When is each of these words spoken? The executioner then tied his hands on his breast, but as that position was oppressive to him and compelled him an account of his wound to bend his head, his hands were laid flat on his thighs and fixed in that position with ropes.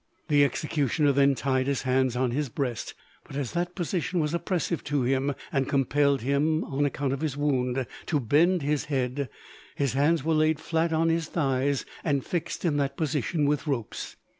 The 0.29 0.43
executioner 0.43 1.11
then 1.11 1.35
tied 1.35 1.67
his 1.67 1.83
hands 1.83 2.15
on 2.15 2.31
his 2.31 2.49
breast, 2.49 2.95
but 3.23 3.35
as 3.35 3.51
that 3.51 3.75
position 3.75 4.19
was 4.19 4.33
oppressive 4.33 4.83
to 4.85 5.03
him 5.03 5.35
and 5.53 5.69
compelled 5.69 6.21
him 6.21 6.63
an 6.63 6.85
account 6.85 7.13
of 7.13 7.21
his 7.21 7.37
wound 7.37 7.85
to 8.07 8.19
bend 8.19 8.63
his 8.63 8.85
head, 8.85 9.29
his 9.75 9.93
hands 9.93 10.23
were 10.23 10.33
laid 10.33 10.59
flat 10.59 10.91
on 10.91 11.09
his 11.09 11.27
thighs 11.27 11.85
and 12.03 12.25
fixed 12.25 12.65
in 12.65 12.77
that 12.77 12.97
position 12.97 13.45
with 13.45 13.67
ropes. 13.67 14.15